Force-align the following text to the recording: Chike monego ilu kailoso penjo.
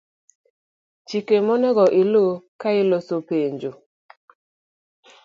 Chike 1.07 1.35
monego 1.47 1.85
ilu 2.01 2.25
kailoso 2.61 3.15
penjo. 3.27 3.71